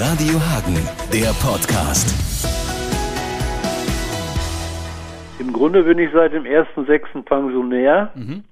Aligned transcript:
Radio 0.00 0.38
Hagen, 0.38 0.76
der 1.12 1.34
Podcast. 1.42 2.06
Im 5.40 5.52
Grunde 5.52 5.82
bin 5.82 5.98
ich 5.98 6.12
seit 6.12 6.32
dem 6.32 6.44
1.6. 6.44 7.24
Pensionär. 7.24 8.12
Mhm. 8.14 8.44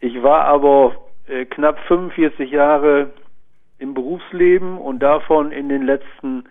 Ich 0.00 0.22
war 0.22 0.46
aber 0.46 0.96
äh, 1.28 1.44
knapp 1.44 1.78
45 1.86 2.50
Jahre 2.50 3.10
im 3.78 3.92
Berufsleben 3.92 4.78
und 4.78 5.00
davon 5.00 5.52
in 5.52 5.68
den 5.68 5.82
letzten 5.82 6.44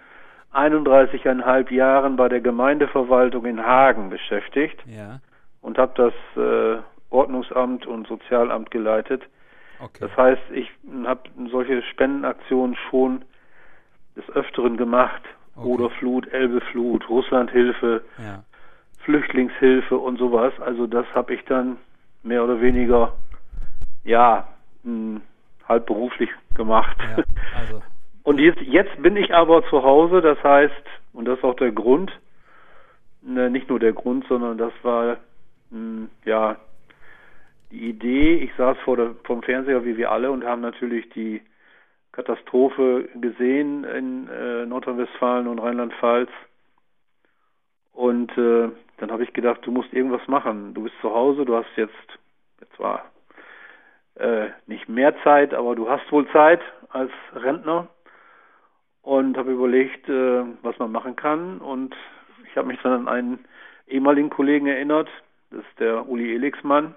31,5 0.53 1.73
Jahren 1.73 2.17
bei 2.17 2.29
der 2.29 2.39
Gemeindeverwaltung 2.39 3.45
in 3.45 3.65
Hagen 3.65 4.11
beschäftigt 4.11 4.77
ja. 4.85 5.21
und 5.61 5.79
habe 5.79 5.93
das 5.95 6.13
äh, 6.41 6.81
Ordnungsamt 7.09 7.87
und 7.87 8.05
Sozialamt 8.05 8.69
geleitet. 8.69 9.23
Okay. 9.79 9.97
Das 10.01 10.15
heißt, 10.15 10.43
ich 10.53 10.69
habe 11.03 11.21
solche 11.49 11.81
Spendenaktionen 11.81 12.77
schon 12.91 13.25
des 14.15 14.29
Öfteren 14.31 14.77
gemacht. 14.77 15.21
Okay. 15.55 15.67
Oderflut, 15.67 16.31
Elbeflut, 16.31 17.09
Russlandhilfe, 17.09 18.03
ja. 18.17 18.43
Flüchtlingshilfe 19.03 19.97
und 19.97 20.17
sowas. 20.17 20.53
Also 20.59 20.87
das 20.87 21.05
habe 21.13 21.33
ich 21.33 21.43
dann 21.45 21.77
mehr 22.23 22.43
oder 22.43 22.61
weniger, 22.61 23.13
ja, 24.03 24.47
mh, 24.83 24.91
hm, 24.91 25.21
halb 25.67 25.85
beruflich 25.85 26.29
gemacht. 26.55 26.97
Ja, 26.99 27.23
also. 27.59 27.81
Und 28.23 28.39
jetzt, 28.39 28.61
jetzt 28.61 29.01
bin 29.01 29.15
ich 29.15 29.33
aber 29.33 29.63
zu 29.65 29.81
Hause, 29.81 30.21
das 30.21 30.37
heißt, 30.43 30.83
und 31.11 31.25
das 31.25 31.39
ist 31.39 31.43
auch 31.43 31.55
der 31.55 31.71
Grund, 31.71 32.11
ne, 33.23 33.49
nicht 33.49 33.67
nur 33.67 33.79
der 33.79 33.93
Grund, 33.93 34.27
sondern 34.27 34.59
das 34.59 34.73
war, 34.83 35.13
mh, 35.13 35.17
hm, 35.71 36.09
ja, 36.25 36.57
die 37.71 37.89
Idee, 37.89 38.35
ich 38.35 38.51
saß 38.57 38.77
vor 38.83 38.97
der, 38.97 39.15
vom 39.23 39.41
Fernseher 39.41 39.85
wie 39.85 39.97
wir 39.97 40.11
alle 40.11 40.29
und 40.29 40.43
haben 40.43 40.61
natürlich 40.61 41.09
die 41.09 41.41
Katastrophe 42.11 43.09
gesehen 43.15 43.83
in 43.83 44.27
äh, 44.27 44.65
Nordrhein-Westfalen 44.65 45.47
und 45.47 45.59
Rheinland-Pfalz. 45.59 46.29
Und 47.93 48.37
äh, 48.37 48.69
dann 48.97 49.11
habe 49.11 49.23
ich 49.23 49.33
gedacht, 49.33 49.59
du 49.63 49.71
musst 49.71 49.93
irgendwas 49.93 50.27
machen. 50.27 50.73
Du 50.73 50.83
bist 50.83 50.95
zu 51.01 51.11
Hause, 51.11 51.45
du 51.45 51.55
hast 51.55 51.69
jetzt, 51.75 51.93
jetzt 52.59 52.79
war 52.79 53.05
äh, 54.15 54.47
nicht 54.67 54.89
mehr 54.89 55.15
Zeit, 55.23 55.53
aber 55.53 55.75
du 55.75 55.89
hast 55.89 56.11
wohl 56.11 56.27
Zeit 56.31 56.61
als 56.89 57.11
Rentner. 57.33 57.87
Und 59.03 59.35
habe 59.35 59.51
überlegt, 59.51 60.07
äh, 60.09 60.43
was 60.61 60.77
man 60.77 60.91
machen 60.91 61.15
kann. 61.15 61.57
Und 61.57 61.95
ich 62.47 62.55
habe 62.55 62.67
mich 62.67 62.79
dann 62.83 62.93
an 62.93 63.07
einen 63.07 63.45
ehemaligen 63.87 64.29
Kollegen 64.29 64.67
erinnert, 64.67 65.09
das 65.49 65.61
ist 65.61 65.79
der 65.79 66.07
Uli 66.07 66.35
Elixmann 66.35 66.95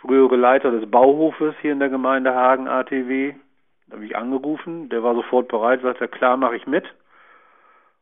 frühere 0.00 0.36
Leiter 0.36 0.70
des 0.70 0.90
Bauhofes 0.90 1.54
hier 1.60 1.72
in 1.72 1.80
der 1.80 1.88
Gemeinde 1.88 2.34
Hagen 2.34 2.68
ATW. 2.68 3.34
Da 3.88 3.96
habe 3.96 4.04
ich 4.04 4.16
angerufen, 4.16 4.88
der 4.88 5.02
war 5.02 5.14
sofort 5.14 5.48
bereit, 5.48 5.82
sagte, 5.82 6.08
klar, 6.08 6.36
mache 6.36 6.56
ich 6.56 6.66
mit. 6.66 6.84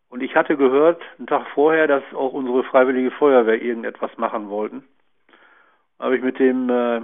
Und 0.09 0.23
ich 0.23 0.35
hatte 0.37 0.57
gehört, 0.57 1.03
einen 1.19 1.27
Tag 1.27 1.47
vorher, 1.55 1.87
dass 1.87 2.03
auch 2.15 2.33
unsere 2.33 2.65
Freiwillige 2.65 3.11
Feuerwehr 3.11 3.61
irgendetwas 3.61 4.17
machen 4.19 4.49
wollten. 4.49 4.85
Da 5.99 6.05
habe 6.05 6.17
ich 6.17 6.23
mit 6.23 6.39
dem 6.39 6.71
äh, 6.71 7.01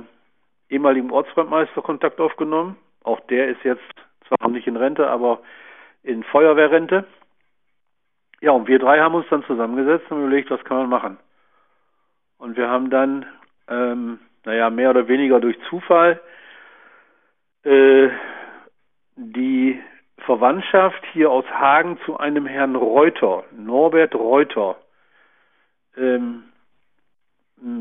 ehemaligen 0.68 1.10
Ortsbrandmeister 1.10 1.82
Kontakt 1.82 2.20
aufgenommen. 2.20 2.76
Auch 3.02 3.20
der 3.20 3.48
ist 3.48 3.62
jetzt 3.64 3.82
zwar 4.26 4.38
noch 4.42 4.54
nicht 4.54 4.66
in 4.66 4.76
Rente, 4.76 5.08
aber 5.08 5.40
in 6.02 6.22
Feuerwehrrente. 6.24 7.04
Ja, 8.40 8.52
und 8.52 8.66
wir 8.68 8.78
drei 8.78 9.00
haben 9.00 9.14
uns 9.14 9.26
dann 9.30 9.44
zusammengesetzt 9.44 10.10
und 10.10 10.20
überlegt, 10.20 10.50
was 10.50 10.64
kann 10.64 10.76
man 10.78 10.88
machen. 10.88 11.18
Und 12.38 12.56
wir 12.56 12.68
haben 12.68 12.90
dann 12.90 13.26
ähm, 13.68 14.18
naja, 14.44 14.70
mehr 14.70 14.90
oder 14.90 15.08
weniger 15.08 15.40
durch 15.40 15.56
Zufall 15.68 16.20
äh, 17.64 18.08
die 19.16 19.80
Verwandtschaft 20.18 21.02
hier 21.12 21.30
aus 21.30 21.44
Hagen 21.50 21.98
zu 22.04 22.18
einem 22.18 22.46
Herrn 22.46 22.76
Reuter, 22.76 23.44
Norbert 23.50 24.14
Reuter. 24.14 24.76
Ähm, 25.96 26.44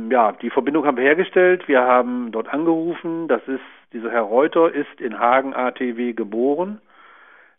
ja, 0.09 0.31
die 0.33 0.49
Verbindung 0.49 0.85
haben 0.85 0.97
wir 0.97 1.03
hergestellt. 1.03 1.67
Wir 1.67 1.81
haben 1.81 2.31
dort 2.31 2.53
angerufen. 2.53 3.27
Das 3.27 3.41
ist, 3.47 3.61
dieser 3.93 4.11
Herr 4.11 4.21
Reuter 4.21 4.71
ist 4.71 4.99
in 4.99 5.17
Hagen 5.17 5.53
ATW 5.53 6.13
geboren, 6.13 6.81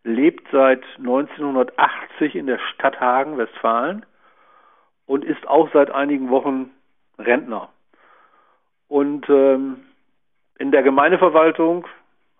lebt 0.04 0.46
seit 0.52 0.82
1980 0.98 2.36
in 2.36 2.46
der 2.46 2.58
Stadt 2.58 3.00
Hagen, 3.00 3.38
Westfalen 3.38 4.04
und 5.06 5.24
ist 5.24 5.46
auch 5.48 5.68
seit 5.72 5.90
einigen 5.90 6.30
Wochen 6.30 6.70
Rentner. 7.18 7.70
Und 8.88 9.28
ähm, 9.28 9.80
in 10.58 10.70
der 10.70 10.82
Gemeindeverwaltung 10.82 11.86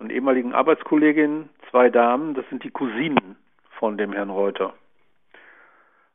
und 0.03 0.11
ehemaligen 0.11 0.53
Arbeitskollegin 0.53 1.49
zwei 1.71 1.89
Damen, 1.89 2.35
das 2.35 2.45
sind 2.49 2.65
die 2.65 2.71
Cousinen 2.71 3.37
von 3.79 3.97
dem 3.97 4.13
Herrn 4.13 4.31
Reuter. 4.31 4.75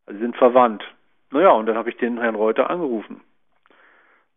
Also 0.05 0.19
sie 0.19 0.25
sind 0.25 0.35
verwandt. 0.35 0.83
Naja, 1.31 1.51
und 1.51 1.65
dann 1.65 1.77
habe 1.77 1.89
ich 1.89 1.97
den 1.97 2.19
Herrn 2.19 2.35
Reuter 2.35 2.69
angerufen, 2.69 3.21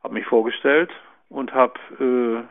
habe 0.03 0.15
mich 0.15 0.27
vorgestellt 0.27 0.91
und 1.29 1.53
habe 1.53 2.47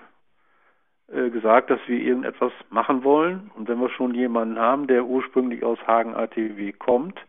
äh, 1.10 1.18
äh, 1.18 1.30
gesagt, 1.30 1.70
dass 1.70 1.80
wir 1.88 2.00
irgendetwas 2.00 2.52
machen 2.70 3.04
wollen. 3.04 3.50
Und 3.56 3.68
wenn 3.68 3.80
wir 3.80 3.90
schon 3.90 4.14
jemanden 4.14 4.60
haben, 4.60 4.88
der 4.88 5.06
ursprünglich 5.06 5.64
aus 5.64 5.80
Hagen 5.88 6.16
ATW 6.16 6.72
kommt 6.74 7.20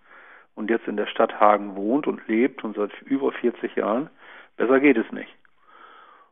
und 0.54 0.70
jetzt 0.70 0.86
in 0.86 0.96
der 0.96 1.06
Stadt 1.06 1.40
Hagen 1.40 1.76
wohnt 1.76 2.06
und 2.06 2.26
lebt 2.28 2.62
und 2.64 2.76
seit 2.76 2.90
über 3.02 3.32
40 3.32 3.76
Jahren, 3.76 4.10
besser 4.56 4.80
geht 4.80 4.98
es 4.98 5.10
nicht. 5.12 5.34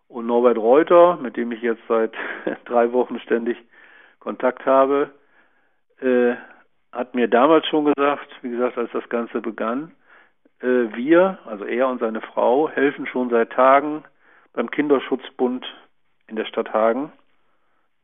Und 0.08 0.26
Norbert 0.26 0.56
Reuter, 0.56 1.16
mit 1.16 1.36
dem 1.36 1.52
ich 1.52 1.60
jetzt 1.60 1.82
seit 1.88 2.12
drei 2.64 2.92
Wochen 2.92 3.20
ständig 3.20 3.58
Kontakt 4.20 4.64
habe, 4.66 5.10
äh, 6.00 6.34
hat 6.92 7.14
mir 7.14 7.28
damals 7.28 7.66
schon 7.66 7.84
gesagt, 7.84 8.28
wie 8.42 8.50
gesagt, 8.50 8.78
als 8.78 8.90
das 8.92 9.08
Ganze 9.08 9.40
begann, 9.40 9.92
äh, 10.60 10.94
wir, 10.94 11.38
also 11.44 11.64
er 11.64 11.88
und 11.88 12.00
seine 12.00 12.20
Frau, 12.20 12.68
helfen 12.68 13.06
schon 13.06 13.30
seit 13.30 13.52
Tagen 13.52 14.04
beim 14.54 14.70
Kinderschutzbund 14.70 15.66
in 16.26 16.36
der 16.36 16.46
Stadt 16.46 16.72
Hagen. 16.72 17.12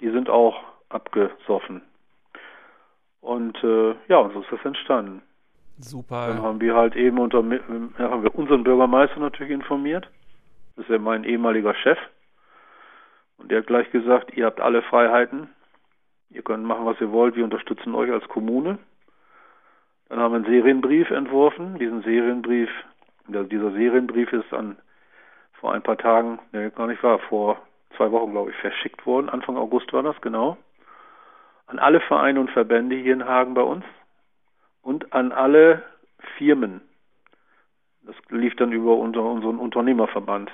Die 0.01 0.11
sind 0.11 0.29
auch 0.29 0.57
abgesoffen. 0.89 1.83
Und 3.21 3.57
äh, 3.65 3.95
ja, 4.09 4.19
und 4.19 4.35
so 4.35 4.41
ist 4.41 4.53
das 4.53 4.65
entstanden. 4.65 5.23
Super. 5.79 6.29
Dann 6.29 6.43
haben 6.43 6.61
wir 6.61 6.75
halt 6.75 6.95
eben 6.95 7.19
unter, 7.19 7.39
haben 7.39 8.23
wir 8.23 8.35
unseren 8.35 8.63
Bürgermeister 8.63 9.19
natürlich 9.19 9.53
informiert. 9.53 10.09
Das 10.77 10.85
ist 10.85 10.91
ja 10.91 10.99
mein 10.99 11.25
ehemaliger 11.25 11.75
Chef. 11.75 11.99
Und 13.39 13.51
der 13.51 13.59
hat 13.59 13.67
gleich 13.67 13.91
gesagt, 13.91 14.37
ihr 14.37 14.47
habt 14.47 14.61
alle 14.61 14.83
Freiheiten. 14.83 15.49
Ihr 16.31 16.43
könnt 16.43 16.65
machen, 16.65 16.87
was 16.87 17.01
ihr 17.01 17.13
wollt. 17.13 17.37
Wir 17.37 17.45
unterstützen 17.45 17.95
euch 17.95 18.11
als 18.11 18.27
Kommune. 18.29 18.79
Dann 20.09 20.19
haben 20.19 20.33
wir 20.33 20.37
einen 20.37 20.47
Serienbrief 20.47 21.11
entworfen. 21.11 21.79
Diesen 21.79 22.03
Serienbrief, 22.03 22.71
dieser 23.29 23.71
Serienbrief 23.73 24.33
ist 24.33 24.51
dann 24.51 24.77
vor 25.53 25.73
ein 25.73 25.83
paar 25.83 25.97
Tagen, 25.97 26.39
ne, 26.53 26.71
gar 26.71 26.87
nicht 26.87 27.03
wahr, 27.03 27.19
vor 27.21 27.61
zwei 27.97 28.11
Wochen, 28.11 28.33
glaube 28.33 28.51
ich, 28.51 28.57
verschickt 28.57 29.07
worden. 29.07 29.29
Anfang 29.29 29.57
August 29.57 29.93
war 29.93 30.03
das, 30.03 30.21
genau. 30.21 30.57
An 31.67 31.79
alle 31.79 32.01
Vereine 32.01 32.41
und 32.41 32.51
Verbände 32.51 32.97
hier 32.97 33.15
in 33.15 33.25
Hagen 33.25 33.55
bei 33.55 33.63
uns 33.63 33.85
und 34.83 35.13
an 35.13 35.33
alle 35.33 35.83
Firmen. 36.37 36.83
Das 38.03 38.17
lief 38.29 38.55
dann 38.57 38.73
über 38.73 38.97
unser, 38.97 39.23
unseren 39.23 39.59
Unternehmerverband. 39.59 40.51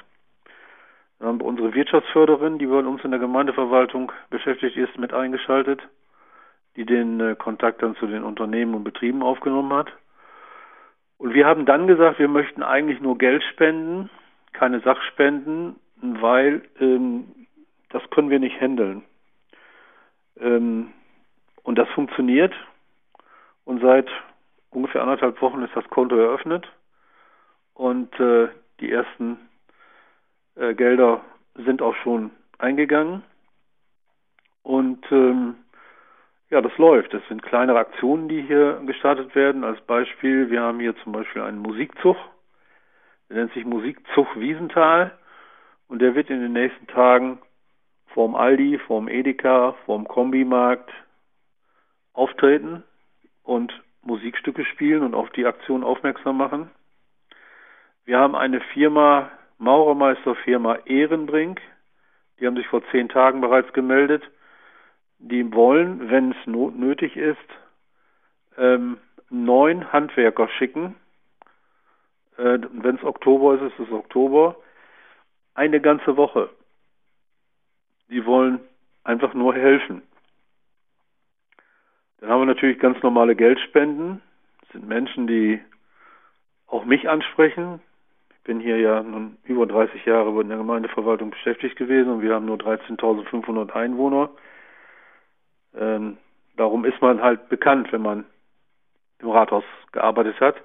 Haben 1.20 1.40
wir 1.40 1.44
unsere 1.46 1.74
Wirtschaftsförderin, 1.74 2.58
die 2.58 2.66
bei 2.66 2.78
uns 2.78 3.04
in 3.04 3.10
der 3.10 3.20
Gemeindeverwaltung 3.20 4.10
beschäftigt 4.30 4.76
ist, 4.76 4.98
mit 4.98 5.12
eingeschaltet, 5.12 5.80
die 6.76 6.86
den 6.86 7.20
äh, 7.20 7.36
Kontakt 7.36 7.82
dann 7.82 7.94
zu 7.96 8.06
den 8.06 8.24
Unternehmen 8.24 8.74
und 8.74 8.84
Betrieben 8.84 9.22
aufgenommen 9.22 9.72
hat. 9.72 9.92
Und 11.18 11.34
wir 11.34 11.44
haben 11.44 11.66
dann 11.66 11.86
gesagt, 11.86 12.18
wir 12.18 12.28
möchten 12.28 12.62
eigentlich 12.62 13.00
nur 13.00 13.18
Geld 13.18 13.42
spenden, 13.52 14.08
keine 14.54 14.80
Sachspenden, 14.80 15.76
weil 15.96 16.62
ähm, 16.80 17.46
das 17.90 18.02
können 18.10 18.30
wir 18.30 18.38
nicht 18.38 18.58
handeln. 18.58 19.02
Ähm, 20.40 20.92
und 21.62 21.76
das 21.76 21.88
funktioniert. 21.90 22.54
Und 23.66 23.82
seit 23.82 24.08
ungefähr 24.70 25.02
anderthalb 25.02 25.40
Wochen 25.42 25.62
ist 25.62 25.76
das 25.76 25.88
Konto 25.90 26.16
eröffnet. 26.16 26.66
Und 27.74 28.18
äh, 28.18 28.48
die 28.80 28.90
ersten 28.90 29.36
äh, 30.56 30.74
Gelder 30.74 31.22
sind 31.54 31.82
auch 31.82 31.94
schon 31.96 32.30
eingegangen. 32.58 33.22
Und 34.62 35.04
ähm, 35.10 35.56
ja, 36.50 36.60
das 36.60 36.76
läuft. 36.78 37.14
Das 37.14 37.22
sind 37.28 37.42
kleinere 37.42 37.78
Aktionen, 37.78 38.28
die 38.28 38.42
hier 38.42 38.82
gestartet 38.86 39.34
werden. 39.34 39.64
Als 39.64 39.80
Beispiel, 39.82 40.50
wir 40.50 40.60
haben 40.62 40.80
hier 40.80 40.96
zum 41.02 41.12
Beispiel 41.12 41.42
einen 41.42 41.58
Musikzug. 41.58 42.16
Der 43.28 43.36
nennt 43.36 43.52
sich 43.54 43.64
Musikzug 43.64 44.28
Wiesenthal. 44.38 45.16
Und 45.88 46.00
der 46.00 46.14
wird 46.14 46.30
in 46.30 46.40
den 46.40 46.52
nächsten 46.52 46.86
Tagen 46.88 47.40
vorm 48.08 48.34
Aldi, 48.34 48.78
vorm 48.78 49.08
Edeka, 49.08 49.74
vorm 49.86 50.06
Kombimarkt 50.06 50.90
auftreten 52.12 52.82
und 53.42 53.72
Musikstücke 54.02 54.64
spielen 54.64 55.02
und 55.02 55.14
auf 55.14 55.30
die 55.30 55.46
Aktion 55.46 55.84
aufmerksam 55.84 56.36
machen. 56.36 56.70
Wir 58.04 58.18
haben 58.18 58.34
eine 58.34 58.60
Firma, 58.72 59.30
Maurermeisterfirma 59.60 60.78
Ehrenbrink. 60.86 61.60
Die 62.38 62.46
haben 62.46 62.56
sich 62.56 62.66
vor 62.66 62.82
zehn 62.90 63.08
Tagen 63.08 63.40
bereits 63.40 63.72
gemeldet. 63.74 64.22
Die 65.18 65.52
wollen, 65.52 66.10
wenn 66.10 66.32
es 66.32 66.46
nötig 66.46 67.16
ist, 67.16 67.36
ähm, 68.56 68.98
neun 69.28 69.92
Handwerker 69.92 70.48
schicken. 70.48 70.96
Äh, 72.38 72.58
Wenn 72.72 72.96
es 72.96 73.04
Oktober 73.04 73.54
ist, 73.54 73.72
ist 73.72 73.86
es 73.86 73.92
Oktober. 73.92 74.56
Eine 75.54 75.80
ganze 75.80 76.16
Woche. 76.16 76.48
Die 78.08 78.24
wollen 78.24 78.60
einfach 79.04 79.34
nur 79.34 79.54
helfen. 79.54 80.02
Dann 82.18 82.30
haben 82.30 82.40
wir 82.40 82.46
natürlich 82.46 82.78
ganz 82.78 83.02
normale 83.02 83.36
Geldspenden. 83.36 84.22
Das 84.62 84.70
sind 84.72 84.88
Menschen, 84.88 85.26
die 85.26 85.60
auch 86.66 86.86
mich 86.86 87.08
ansprechen. 87.10 87.80
Bin 88.44 88.60
hier 88.60 88.78
ja 88.78 89.02
nun 89.02 89.36
über 89.44 89.66
30 89.66 90.04
Jahre 90.06 90.40
in 90.40 90.48
der 90.48 90.58
Gemeindeverwaltung 90.58 91.30
beschäftigt 91.30 91.76
gewesen 91.76 92.10
und 92.10 92.22
wir 92.22 92.34
haben 92.34 92.46
nur 92.46 92.56
13.500 92.56 93.72
Einwohner. 93.72 94.30
Ähm, 95.76 96.16
darum 96.56 96.84
ist 96.84 97.00
man 97.02 97.22
halt 97.22 97.48
bekannt, 97.48 97.92
wenn 97.92 98.02
man 98.02 98.24
im 99.18 99.28
Rathaus 99.28 99.64
gearbeitet 99.92 100.40
hat. 100.40 100.56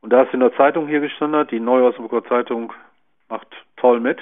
Und 0.00 0.10
da 0.10 0.24
es 0.24 0.34
in 0.34 0.40
der 0.40 0.54
Zeitung 0.56 0.86
hier 0.86 1.00
gestanden 1.00 1.46
die 1.48 1.60
Osnabrücker 1.60 2.28
Zeitung 2.28 2.72
macht 3.28 3.48
toll 3.76 4.00
mit, 4.00 4.18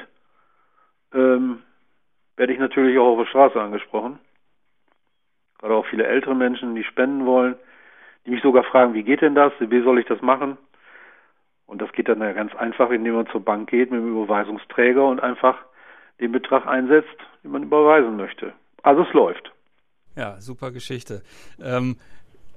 ähm, 1.12 1.62
werde 2.37 2.53
ich 2.53 2.58
natürlich 2.58 2.99
auch 2.99 3.12
auf 3.12 3.19
der 3.19 3.26
Straße 3.26 3.61
angesprochen. 3.61 4.19
Gerade 5.58 5.75
auch 5.75 5.87
viele 5.87 6.06
ältere 6.06 6.35
Menschen, 6.35 6.75
die 6.75 6.85
spenden 6.85 7.26
wollen, 7.26 7.56
die 8.25 8.31
mich 8.31 8.43
sogar 8.43 8.65
fragen, 8.65 8.94
wie 8.94 9.03
geht 9.03 9.20
denn 9.20 9.35
das? 9.35 9.53
Wie 9.58 9.82
soll 9.82 9.99
ich 9.99 10.06
das 10.06 10.23
machen? 10.23 10.56
Und 11.72 11.80
das 11.80 11.90
geht 11.92 12.06
dann 12.06 12.20
ja 12.20 12.34
ganz 12.34 12.54
einfach, 12.54 12.90
indem 12.90 13.14
man 13.14 13.26
zur 13.28 13.42
Bank 13.42 13.70
geht 13.70 13.90
mit 13.90 13.98
dem 13.98 14.10
Überweisungsträger 14.10 15.08
und 15.08 15.20
einfach 15.20 15.56
den 16.20 16.30
Betrag 16.30 16.66
einsetzt, 16.66 17.08
den 17.42 17.50
man 17.50 17.62
überweisen 17.62 18.14
möchte. 18.19 18.52
Also 18.82 19.04
es 19.04 19.12
läuft. 19.14 19.50
Ja, 20.14 20.38
super 20.38 20.70
Geschichte. 20.70 21.22
Ähm, 21.62 21.96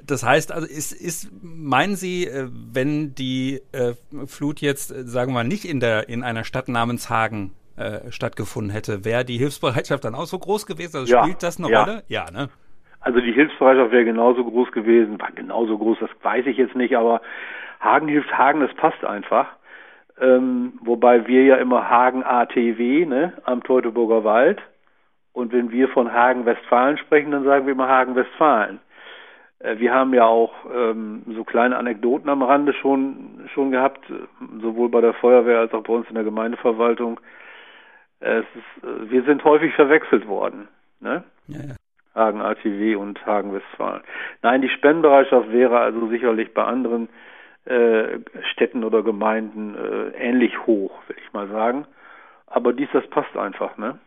das 0.04 0.26
heißt, 0.26 0.52
also 0.52 0.68
ist, 0.68 0.92
ist, 0.92 1.30
meinen 1.42 1.96
Sie, 1.96 2.28
äh, 2.28 2.50
wenn 2.52 3.16
die 3.16 3.62
äh, 3.72 3.94
Flut 4.26 4.60
jetzt, 4.60 4.92
äh, 4.92 5.06
sagen 5.06 5.32
wir 5.32 5.36
mal, 5.36 5.48
nicht 5.48 5.64
in 5.64 5.80
der 5.80 6.10
in 6.10 6.22
einer 6.22 6.44
Stadt 6.44 6.68
namens 6.68 7.10
Hagen 7.10 7.54
äh, 7.78 8.12
stattgefunden 8.12 8.70
hätte, 8.70 9.06
wäre 9.06 9.24
die 9.24 9.38
Hilfsbereitschaft 9.38 10.04
dann 10.04 10.14
auch 10.14 10.26
so 10.26 10.38
groß 10.38 10.66
gewesen? 10.66 10.98
Also 10.98 11.14
ja, 11.14 11.24
spielt 11.24 11.42
das 11.42 11.58
eine 11.58 11.70
ja. 11.70 11.84
Rolle? 11.84 12.04
Ja, 12.10 12.30
ne? 12.32 12.50
Also 13.06 13.22
die 13.22 13.34
Hilfsbereitschaft 13.34 13.92
wäre 13.92 14.04
genauso 14.04 14.44
groß 14.44 14.72
gewesen, 14.72 15.22
war 15.22 15.32
genauso 15.32 15.78
groß, 15.78 16.00
das 16.00 16.10
weiß 16.24 16.48
ich 16.48 16.58
jetzt 16.58 16.76
nicht, 16.76 16.98
aber 16.98 17.22
Hagen 17.80 18.08
hilft 18.08 18.36
Hagen, 18.36 18.62
das 18.62 18.74
passt 18.74 19.06
einfach. 19.06 19.48
Ähm, 20.20 20.80
wobei 20.82 21.28
wir 21.28 21.44
ja 21.44 21.58
immer 21.58 21.88
Hagen 21.88 22.24
ATW, 22.24 23.06
ne, 23.06 23.34
am 23.44 23.62
Teutoburger 23.62 24.24
Wald. 24.24 24.60
Und 25.34 25.54
wenn 25.54 25.70
wir 25.70 25.88
von 25.90 26.14
Hagen 26.14 26.48
Westfalen 26.48 26.98
sprechen, 26.98 27.30
dann 27.30 27.44
sagen 27.44 27.68
wir 27.68 27.74
immer 27.74 27.88
Hagen 27.88 28.16
Westfalen. 28.16 28.80
Äh, 29.60 29.78
wir 29.78 29.94
haben 29.94 30.16
ja 30.16 30.26
auch 30.26 30.54
ähm, 30.74 31.22
so 31.28 31.44
kleine 31.44 31.78
Anekdoten 31.78 32.28
am 32.28 32.42
Rande 32.42 32.74
schon 32.74 33.48
schon 33.54 33.70
gehabt, 33.70 34.04
sowohl 34.62 34.90
bei 34.90 35.02
der 35.02 35.14
Feuerwehr 35.14 35.60
als 35.60 35.74
auch 35.76 35.84
bei 35.84 35.94
uns 35.94 36.08
in 36.10 36.16
der 36.16 36.24
Gemeindeverwaltung. 36.24 37.20
Äh, 38.20 38.40
ist, 38.40 39.12
wir 39.12 39.22
sind 39.26 39.44
häufig 39.44 39.76
verwechselt 39.76 40.28
worden. 40.28 40.70
Ne? 41.02 41.24
Ja, 41.48 41.60
ja. 41.60 41.76
Hagen 42.16 42.42
ATW 42.42 42.96
und 42.96 43.26
Hagen 43.26 43.54
Westfalen. 43.54 44.02
Nein, 44.42 44.62
die 44.62 44.70
Spendenbereitschaft 44.70 45.52
wäre 45.52 45.80
also 45.80 46.08
sicherlich 46.08 46.54
bei 46.54 46.64
anderen 46.64 47.10
äh, 47.66 48.20
Städten 48.52 48.84
oder 48.84 49.04
Gemeinden 49.04 49.76
äh, 49.76 50.18
ähnlich 50.18 50.66
hoch, 50.66 50.92
will 51.08 51.18
ich 51.20 51.34
mal 51.34 51.48
sagen. 51.50 51.86
Aber 52.48 52.74
dies, 52.74 52.90
das 52.94 53.06
passt 53.08 53.36
einfach, 53.36 53.78
ne? 53.78 54.00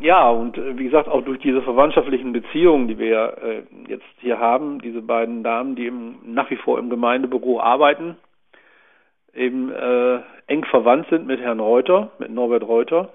Ja, 0.00 0.28
und 0.28 0.58
äh, 0.58 0.76
wie 0.78 0.84
gesagt, 0.84 1.08
auch 1.08 1.22
durch 1.22 1.38
diese 1.38 1.62
verwandtschaftlichen 1.62 2.32
Beziehungen, 2.32 2.88
die 2.88 2.98
wir 2.98 3.36
äh, 3.42 3.62
jetzt 3.88 4.04
hier 4.18 4.38
haben, 4.38 4.80
diese 4.80 5.02
beiden 5.02 5.44
Damen, 5.44 5.76
die 5.76 5.86
im, 5.86 6.16
nach 6.24 6.50
wie 6.50 6.56
vor 6.56 6.78
im 6.78 6.90
Gemeindebüro 6.90 7.60
arbeiten, 7.60 8.16
eben 9.34 9.70
äh, 9.70 10.20
eng 10.46 10.64
verwandt 10.64 11.08
sind 11.10 11.26
mit 11.26 11.40
Herrn 11.40 11.60
Reuter, 11.60 12.10
mit 12.18 12.30
Norbert 12.30 12.66
Reuter. 12.66 13.10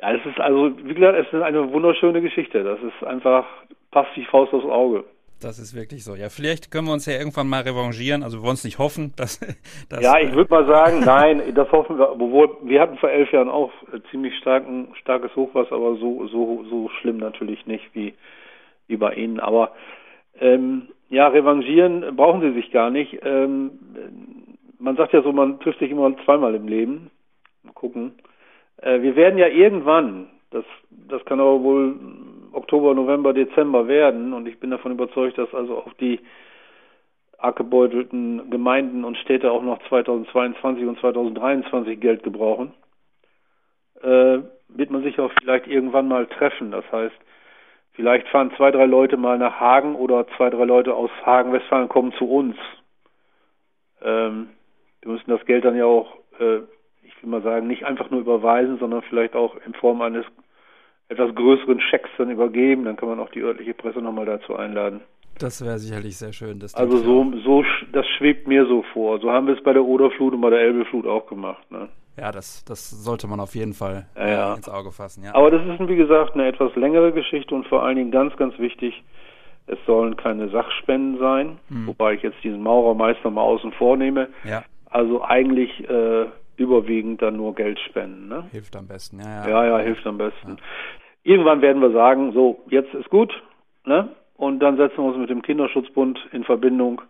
Ja, 0.00 0.12
es 0.12 0.24
ist 0.24 0.38
also, 0.38 0.76
wie 0.84 0.94
gesagt, 0.94 1.18
es 1.18 1.32
ist 1.32 1.42
eine 1.42 1.72
wunderschöne 1.72 2.20
Geschichte. 2.20 2.62
Das 2.62 2.78
ist 2.80 3.06
einfach, 3.06 3.44
passt 3.90 4.16
wie 4.16 4.24
Faust 4.24 4.52
aufs 4.52 4.64
Auge. 4.64 5.04
Das 5.40 5.60
ist 5.60 5.74
wirklich 5.74 6.04
so. 6.04 6.16
Ja, 6.16 6.30
vielleicht 6.30 6.72
können 6.72 6.86
wir 6.88 6.92
uns 6.92 7.06
ja 7.06 7.16
irgendwann 7.16 7.48
mal 7.48 7.62
revanchieren. 7.62 8.24
Also 8.24 8.38
wir 8.38 8.42
wollen 8.42 8.54
es 8.54 8.64
nicht 8.64 8.78
hoffen, 8.78 9.12
dass. 9.16 9.40
dass 9.88 10.02
Ja, 10.02 10.18
ich 10.18 10.34
würde 10.34 10.50
mal 10.50 10.66
sagen, 10.66 11.00
nein, 11.04 11.54
das 11.54 11.70
hoffen 11.70 11.98
wir. 11.98 12.12
Obwohl 12.12 12.56
wir 12.62 12.80
hatten 12.80 12.98
vor 12.98 13.10
elf 13.10 13.32
Jahren 13.32 13.48
auch 13.48 13.72
äh, 13.92 14.00
ziemlich 14.10 14.36
starken, 14.38 14.88
starkes 15.00 15.34
Hochwasser, 15.36 15.72
aber 15.72 15.96
so 15.96 16.26
so 16.28 16.64
so 16.68 16.88
schlimm 17.00 17.18
natürlich 17.18 17.66
nicht 17.66 17.84
wie 17.94 18.14
wie 18.88 18.96
bei 18.96 19.14
Ihnen. 19.14 19.38
Aber 19.40 19.72
ähm, 20.40 20.88
ja, 21.08 21.28
revanchieren 21.28 22.16
brauchen 22.16 22.40
Sie 22.40 22.52
sich 22.52 22.70
gar 22.70 22.90
nicht. 22.90 23.18
Ähm, 23.22 23.70
man 24.78 24.96
sagt 24.96 25.12
ja 25.12 25.22
so, 25.22 25.32
man 25.32 25.58
trifft 25.60 25.78
sich 25.78 25.90
immer 25.90 26.12
zweimal 26.24 26.54
im 26.54 26.68
Leben. 26.68 27.10
Mal 27.62 27.72
gucken. 27.72 28.12
Äh, 28.82 29.02
wir 29.02 29.16
werden 29.16 29.38
ja 29.38 29.48
irgendwann, 29.48 30.28
das 30.50 30.64
das 30.90 31.24
kann 31.24 31.40
aber 31.40 31.62
wohl 31.62 31.96
Oktober, 32.52 32.94
November, 32.94 33.32
Dezember 33.32 33.88
werden 33.88 34.32
und 34.32 34.46
ich 34.46 34.58
bin 34.58 34.70
davon 34.70 34.92
überzeugt, 34.92 35.38
dass 35.38 35.52
also 35.54 35.78
auch 35.78 35.92
die 35.94 36.20
arg 37.38 37.56
gebeutelten 37.56 38.50
Gemeinden 38.50 39.04
und 39.04 39.16
Städte 39.18 39.50
auch 39.52 39.62
noch 39.62 39.78
2022 39.88 40.86
und 40.86 40.98
2023 40.98 42.00
Geld 42.00 42.22
gebrauchen, 42.22 42.72
äh, 44.02 44.38
wird 44.68 44.90
man 44.90 45.02
sich 45.02 45.18
auch 45.20 45.30
vielleicht 45.40 45.66
irgendwann 45.66 46.08
mal 46.08 46.26
treffen. 46.26 46.72
Das 46.72 46.84
heißt, 46.90 47.14
vielleicht 47.92 48.28
fahren 48.28 48.52
zwei, 48.56 48.70
drei 48.70 48.86
Leute 48.86 49.16
mal 49.16 49.38
nach 49.38 49.60
Hagen 49.60 49.94
oder 49.94 50.26
zwei, 50.36 50.50
drei 50.50 50.64
Leute 50.64 50.94
aus 50.94 51.10
Hagen, 51.24 51.52
Westfalen 51.52 51.88
kommen 51.88 52.12
zu 52.14 52.28
uns. 52.28 52.56
Ähm, 54.02 54.50
wir 55.02 55.12
müssen 55.12 55.30
das 55.30 55.44
Geld 55.46 55.64
dann 55.64 55.76
ja 55.76 55.84
auch, 55.84 56.16
äh, 56.40 56.60
will 57.22 57.30
mal 57.30 57.42
sagen, 57.42 57.66
nicht 57.66 57.84
einfach 57.84 58.10
nur 58.10 58.20
überweisen, 58.20 58.78
sondern 58.78 59.02
vielleicht 59.02 59.34
auch 59.34 59.56
in 59.66 59.74
Form 59.74 60.00
eines 60.02 60.24
etwas 61.08 61.34
größeren 61.34 61.80
Schecks 61.80 62.10
dann 62.18 62.30
übergeben. 62.30 62.84
Dann 62.84 62.96
kann 62.96 63.08
man 63.08 63.20
auch 63.20 63.30
die 63.30 63.40
örtliche 63.42 63.74
Presse 63.74 64.00
nochmal 64.00 64.26
dazu 64.26 64.56
einladen. 64.56 65.00
Das 65.38 65.64
wäre 65.64 65.78
sicherlich 65.78 66.16
sehr 66.16 66.32
schön. 66.32 66.58
Das 66.58 66.74
Also 66.74 66.98
so, 66.98 67.32
so, 67.44 67.64
das 67.92 68.06
schwebt 68.18 68.48
mir 68.48 68.66
so 68.66 68.82
vor. 68.92 69.20
So 69.20 69.30
haben 69.30 69.46
wir 69.46 69.56
es 69.56 69.62
bei 69.62 69.72
der 69.72 69.84
Oderflut 69.84 70.34
und 70.34 70.40
bei 70.40 70.50
der 70.50 70.60
Elbeflut 70.60 71.06
auch 71.06 71.26
gemacht. 71.28 71.70
Ne? 71.70 71.88
Ja, 72.16 72.32
das, 72.32 72.64
das 72.64 72.90
sollte 72.90 73.28
man 73.28 73.38
auf 73.38 73.54
jeden 73.54 73.72
Fall 73.74 74.06
Ja, 74.16 74.28
ja. 74.28 74.54
ins 74.54 74.68
Auge 74.68 74.90
fassen. 74.90 75.22
Ja. 75.24 75.34
Aber 75.36 75.50
das 75.52 75.62
ist, 75.64 75.88
wie 75.88 75.94
gesagt, 75.96 76.34
eine 76.34 76.48
etwas 76.48 76.74
längere 76.74 77.12
Geschichte 77.12 77.54
und 77.54 77.66
vor 77.68 77.84
allen 77.84 77.94
Dingen 77.96 78.10
ganz, 78.10 78.36
ganz 78.36 78.58
wichtig, 78.58 79.04
es 79.68 79.78
sollen 79.86 80.16
keine 80.16 80.48
Sachspenden 80.48 81.18
sein, 81.20 81.58
Hm. 81.68 81.86
wobei 81.86 82.14
ich 82.14 82.22
jetzt 82.22 82.42
diesen 82.42 82.60
Maurermeister 82.62 83.30
mal 83.30 83.42
außen 83.42 83.70
vor 83.72 83.96
nehme. 83.96 84.28
ja, 84.42 84.64
Also 84.90 85.22
eigentlich 85.22 85.88
äh, 85.88 86.26
überwiegend 86.58 87.22
dann 87.22 87.36
nur 87.36 87.54
Geld 87.54 87.78
spenden. 87.80 88.28
Ne? 88.28 88.44
hilft 88.52 88.76
am 88.76 88.86
besten. 88.86 89.20
Ja, 89.20 89.46
ja. 89.46 89.48
Ja, 89.48 89.66
ja, 89.66 89.78
hilft 89.78 90.06
am 90.06 90.18
besten. 90.18 90.56
Irgendwann 91.22 91.60
werden 91.60 91.82
wir 91.82 91.92
sagen, 91.92 92.32
so, 92.32 92.60
jetzt 92.70 92.92
ist 92.94 93.10
gut, 93.10 93.32
ne? 93.84 94.08
Und 94.36 94.60
dann 94.60 94.76
setzen 94.76 94.98
wir 94.98 95.04
uns 95.04 95.18
mit 95.18 95.30
dem 95.30 95.42
Kinderschutzbund 95.42 96.18
in 96.32 96.44
Verbindung. 96.44 97.02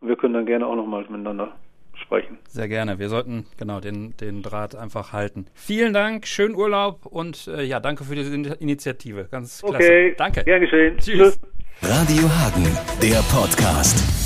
Und 0.00 0.08
wir 0.08 0.16
können 0.16 0.34
dann 0.34 0.46
gerne 0.46 0.66
auch 0.66 0.76
nochmal 0.76 1.02
miteinander 1.02 1.52
sprechen. 2.00 2.38
Sehr 2.48 2.68
gerne. 2.68 2.98
Wir 2.98 3.08
sollten 3.08 3.46
genau 3.58 3.80
den, 3.80 4.16
den 4.16 4.42
Draht 4.42 4.74
einfach 4.74 5.12
halten. 5.12 5.46
Vielen 5.54 5.92
Dank, 5.92 6.26
schönen 6.26 6.54
Urlaub 6.54 7.06
und 7.06 7.48
äh, 7.48 7.62
ja, 7.62 7.80
danke 7.80 8.04
für 8.04 8.14
diese 8.14 8.34
In 8.34 8.44
Initiative. 8.44 9.28
Ganz 9.30 9.60
klasse. 9.60 9.76
Okay, 9.76 10.14
Danke. 10.16 10.44
gern 10.44 10.60
geschehen. 10.60 10.96
Tschüss. 10.98 11.40
Radio 11.82 12.28
Hagen, 12.28 12.66
der 13.02 13.22
Podcast. 13.32 14.19